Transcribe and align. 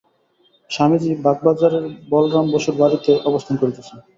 স্বামীজী 0.69 1.11
বাগবাজারের 1.25 1.83
বলরাম 2.09 2.45
বসুর 2.53 2.75
বাড়ীতে 2.77 3.11
অবস্থান 3.29 3.55
করিতেছেন। 3.57 3.97